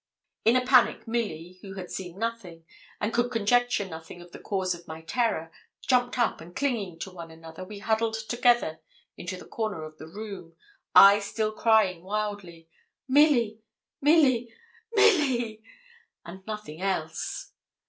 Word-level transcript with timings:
In 0.45 0.55
a 0.55 0.65
panic, 0.65 1.07
Milly, 1.07 1.59
who 1.61 1.75
had 1.75 1.91
seen 1.91 2.17
nothing, 2.17 2.65
and 2.99 3.13
could 3.13 3.29
conjecture 3.29 3.85
nothing 3.87 4.19
of 4.19 4.31
the 4.31 4.39
cause 4.39 4.73
of 4.73 4.87
my 4.87 5.03
terror, 5.03 5.51
jumped 5.83 6.17
up, 6.17 6.41
and 6.41 6.55
clinging 6.55 6.97
to 6.97 7.11
one 7.11 7.29
another, 7.29 7.63
we 7.63 7.77
huddled 7.77 8.15
together 8.15 8.79
into 9.15 9.37
the 9.37 9.45
corner 9.45 9.83
of 9.83 9.99
the 9.99 10.07
room, 10.07 10.55
I 10.95 11.19
still 11.19 11.51
crying 11.51 12.01
wildly, 12.01 12.67
'Milly! 13.07 13.61
Milly! 14.01 14.51
Milly!' 14.95 15.61
and 16.25 16.41
nothing 16.47 16.81
else. 16.81 17.51